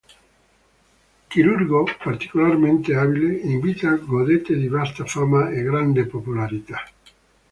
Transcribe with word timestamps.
Chirurgo 1.29 1.83
particolarmente 2.03 2.95
abile, 2.95 3.35
in 3.35 3.59
vita 3.59 3.91
godette 3.97 4.55
di 4.55 4.67
vasta 4.67 5.05
fama 5.05 5.51
e 5.51 5.61
grande 5.61 6.07
popolarità. 6.07 6.83